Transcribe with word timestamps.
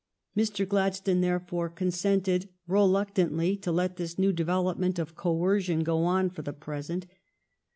Mr. 0.35 0.67
Gladstone 0.67 1.21
therefore 1.21 1.69
consented 1.69 2.49
reluctantly 2.65 3.55
to 3.57 3.71
let 3.71 3.97
this 3.97 4.17
new 4.17 4.33
development 4.33 4.97
of 4.97 5.13
coercion 5.15 5.83
go 5.83 6.05
on 6.05 6.31
for 6.31 6.41
the 6.41 6.53
present. 6.53 7.05